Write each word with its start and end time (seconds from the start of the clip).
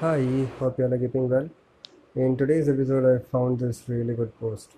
Hi, 0.00 0.46
hope 0.60 0.78
you 0.78 0.84
all 0.84 0.94
are 0.94 0.98
keeping 0.98 1.28
well. 1.28 1.48
In 2.14 2.36
today's 2.36 2.68
episode, 2.68 3.04
I 3.04 3.18
found 3.30 3.58
this 3.58 3.82
really 3.88 4.14
good 4.14 4.32
post. 4.38 4.76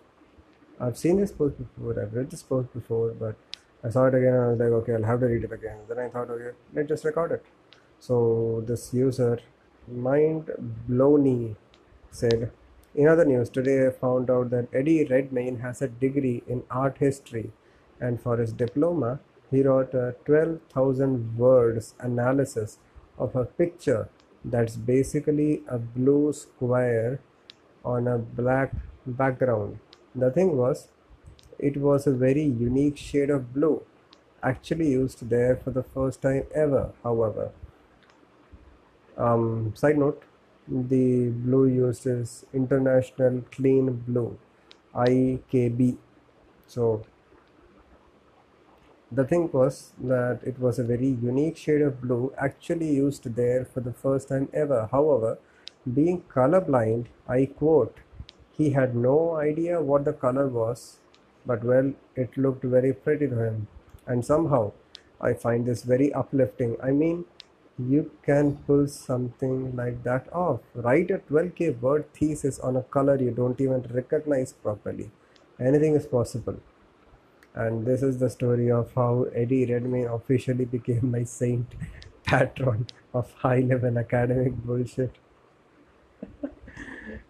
I've 0.80 0.96
seen 0.96 1.20
this 1.20 1.30
post 1.30 1.58
before, 1.58 2.02
I've 2.02 2.14
read 2.14 2.30
this 2.30 2.42
post 2.42 2.72
before, 2.72 3.10
but 3.10 3.36
I 3.84 3.90
saw 3.90 4.06
it 4.06 4.14
again 4.14 4.32
and 4.32 4.44
I 4.44 4.46
was 4.46 4.58
like, 4.58 4.70
okay, 4.70 4.94
I'll 4.94 5.02
have 5.02 5.20
to 5.20 5.26
read 5.26 5.44
it 5.44 5.52
again. 5.52 5.76
Then 5.90 5.98
I 5.98 6.08
thought, 6.08 6.30
okay, 6.30 6.56
let's 6.72 6.88
just 6.88 7.04
record 7.04 7.32
it. 7.32 7.44
So, 7.98 8.64
this 8.66 8.94
user, 8.94 9.40
Mind 9.86 10.52
Blowney, 10.88 11.56
said, 12.10 12.50
In 12.94 13.06
other 13.06 13.26
news, 13.26 13.50
today 13.50 13.88
I 13.88 13.90
found 13.90 14.30
out 14.30 14.48
that 14.48 14.68
Eddie 14.72 15.04
Redmayne 15.04 15.58
has 15.58 15.82
a 15.82 15.88
degree 15.88 16.42
in 16.48 16.62
art 16.70 16.96
history, 16.96 17.52
and 18.00 18.22
for 18.22 18.38
his 18.38 18.54
diploma, 18.54 19.20
he 19.50 19.62
wrote 19.62 19.92
a 19.92 20.14
12,000 20.24 21.36
words 21.36 21.94
analysis 22.00 22.78
of 23.18 23.36
a 23.36 23.44
picture 23.44 24.08
that's 24.44 24.76
basically 24.76 25.62
a 25.68 25.78
blue 25.78 26.32
square 26.32 27.20
on 27.84 28.08
a 28.08 28.18
black 28.18 28.72
background. 29.06 29.78
The 30.14 30.30
thing 30.30 30.56
was, 30.56 30.88
it 31.58 31.76
was 31.76 32.06
a 32.06 32.12
very 32.12 32.42
unique 32.42 32.96
shade 32.96 33.30
of 33.30 33.52
blue, 33.52 33.82
actually 34.42 34.90
used 34.90 35.28
there 35.28 35.56
for 35.56 35.70
the 35.70 35.82
first 35.82 36.22
time 36.22 36.44
ever, 36.54 36.92
however. 37.02 37.52
Um, 39.16 39.74
side 39.76 39.98
note, 39.98 40.22
the 40.66 41.30
blue 41.30 41.66
used 41.66 42.06
is 42.06 42.46
International 42.54 43.42
Klein 43.50 44.02
Blue, 44.06 44.38
IKB. 44.94 45.98
So 46.66 47.04
the 49.12 49.24
thing 49.24 49.50
was 49.52 49.92
that 49.98 50.40
it 50.44 50.58
was 50.58 50.78
a 50.78 50.84
very 50.84 51.08
unique 51.08 51.56
shade 51.56 51.82
of 51.82 52.00
blue 52.00 52.32
actually 52.38 52.90
used 52.94 53.24
there 53.34 53.64
for 53.64 53.80
the 53.80 53.92
first 53.92 54.28
time 54.28 54.48
ever. 54.52 54.88
However, 54.92 55.38
being 55.94 56.22
colorblind, 56.22 57.06
I 57.28 57.46
quote, 57.46 57.98
he 58.52 58.70
had 58.70 58.94
no 58.94 59.36
idea 59.36 59.80
what 59.80 60.04
the 60.04 60.12
color 60.12 60.46
was, 60.46 60.98
but 61.44 61.64
well, 61.64 61.92
it 62.14 62.36
looked 62.36 62.62
very 62.62 62.92
pretty 62.92 63.26
to 63.28 63.42
him. 63.42 63.68
And 64.06 64.24
somehow, 64.24 64.72
I 65.20 65.32
find 65.32 65.66
this 65.66 65.82
very 65.82 66.12
uplifting. 66.12 66.76
I 66.82 66.90
mean, 66.90 67.24
you 67.78 68.10
can 68.22 68.56
pull 68.66 68.86
something 68.86 69.74
like 69.74 70.02
that 70.04 70.32
off. 70.32 70.60
Write 70.74 71.10
a 71.10 71.18
12k 71.18 71.80
word 71.80 72.12
thesis 72.12 72.58
on 72.58 72.76
a 72.76 72.82
color 72.82 73.16
you 73.16 73.30
don't 73.30 73.60
even 73.60 73.82
recognize 73.90 74.52
properly. 74.52 75.10
Anything 75.58 75.94
is 75.94 76.06
possible. 76.06 76.60
And 77.54 77.86
this 77.86 78.02
is 78.02 78.18
the 78.18 78.30
story 78.30 78.70
of 78.70 78.92
how 78.94 79.24
Eddie 79.34 79.66
Redmayne 79.66 80.06
officially 80.06 80.64
became 80.64 81.10
my 81.10 81.24
saint 81.24 81.66
patron 82.24 82.86
of 83.14 83.32
high 83.32 83.60
level 83.60 83.98
academic 83.98 84.54
bullshit. 84.56 85.16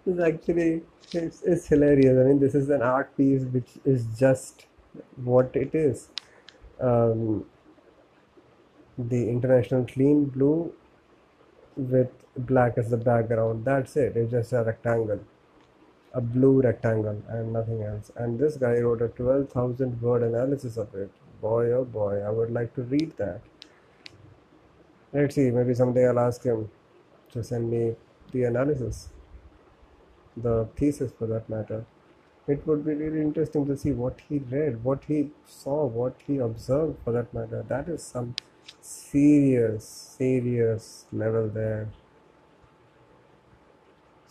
It's 0.07 0.21
actually 0.21 0.83
it's, 1.13 1.43
it's 1.43 1.67
hilarious. 1.67 2.19
I 2.19 2.23
mean, 2.29 2.41
this 2.41 2.55
is 2.55 2.71
an 2.71 2.83
art 2.83 3.17
piece 3.17 3.43
which 3.45 3.71
is 3.85 4.07
just 4.19 4.67
what 5.17 5.55
it 5.55 5.75
is. 5.75 6.09
Um, 6.81 7.45
the 8.99 9.29
international 9.29 9.85
Klein 9.85 10.27
blue 10.27 10.73
with 11.77 12.11
black 12.37 12.79
as 12.79 12.91
the 12.91 12.97
background. 12.97 13.65
That's 13.65 13.97
it. 13.97 14.17
It's 14.17 14.31
just 14.31 14.53
a 14.53 14.63
rectangle, 14.65 15.21
a 16.13 16.21
blue 16.21 16.61
rectangle, 16.61 17.23
and 17.29 17.53
nothing 17.53 17.83
else. 17.83 18.11
And 18.17 18.39
this 18.39 18.57
guy 18.57 18.79
wrote 18.79 19.03
a 19.03 19.09
12,000 19.09 20.01
word 20.03 20.23
analysis 20.23 20.77
of 20.77 20.95
it. 20.95 21.11
Boy, 21.41 21.73
oh 21.73 21.85
boy, 21.85 22.21
I 22.21 22.31
would 22.31 22.51
like 22.51 22.75
to 22.75 22.83
read 22.83 23.17
that. 23.17 23.41
Let's 25.13 25.35
see, 25.35 25.51
maybe 25.51 25.75
someday 25.75 26.09
I'll 26.09 26.19
ask 26.19 26.43
him 26.43 26.71
to 27.33 27.43
send 27.43 27.71
me 27.71 27.95
the 28.33 28.45
analysis, 28.45 29.09
the 30.37 30.69
thesis 30.77 31.13
for 31.19 31.27
that 31.27 31.49
matter. 31.49 31.85
It 32.47 32.67
would 32.67 32.85
be 32.85 32.95
really 32.95 33.21
interesting 33.21 33.67
to 33.67 33.77
see 33.77 33.93
what 33.93 34.21
he 34.29 34.39
read, 34.39 34.83
what 34.83 35.05
he 35.07 35.31
saw, 35.47 35.87
what 35.87 36.17
he 36.27 36.39
observed 36.39 36.99
for 37.05 37.13
that 37.13 37.33
matter. 37.33 37.65
That 37.69 37.89
is 37.89 38.03
some 38.03 38.35
serious, 38.81 39.85
serious 39.85 41.07
level 41.13 41.49
there. 41.49 41.89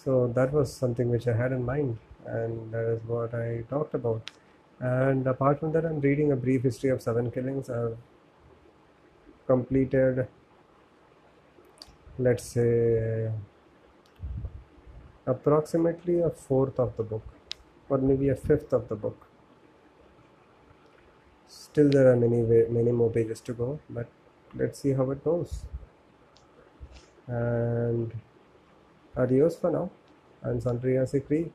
So 0.04 0.28
that 0.34 0.54
was 0.54 0.74
something 0.74 1.10
which 1.10 1.28
I 1.28 1.36
had 1.36 1.52
in 1.52 1.66
mind, 1.66 1.98
and 2.26 2.72
that 2.72 2.86
is 2.86 3.02
what 3.06 3.34
I 3.34 3.64
talked 3.70 3.94
about. 3.94 4.32
And 4.80 5.28
apart 5.28 5.60
from 5.60 5.74
that, 5.74 5.86
I'm 5.86 6.00
reading 6.00 6.32
a 6.32 6.38
brief 6.38 6.64
history 6.64 6.90
of 6.90 7.02
seven 7.02 7.30
killings. 7.32 7.70
I've 7.70 7.98
completed, 9.46 10.28
let's 12.18 12.46
say, 12.46 13.30
approximately 15.28 16.22
a 16.22 16.30
fourth 16.30 16.80
of 16.80 16.96
the 16.96 17.04
book, 17.04 17.24
or 17.90 17.98
maybe 17.98 18.30
a 18.30 18.36
fifth 18.36 18.72
of 18.72 18.88
the 18.88 18.96
book. 18.96 19.28
Still, 21.48 21.90
there 21.90 22.10
are 22.10 22.16
many 22.16 22.42
many 22.70 22.94
more 22.94 23.10
pages 23.10 23.42
to 23.42 23.54
go, 23.54 23.80
but 23.90 24.08
let's 24.56 24.80
see 24.80 24.94
how 24.94 25.12
it 25.12 25.26
goes. 25.26 25.66
And 27.28 28.14
adios 29.20 29.56
for 29.58 29.72
now, 29.72 29.90
and 30.44 30.62
Sandria 30.62 31.04
Sikri. 31.14 31.52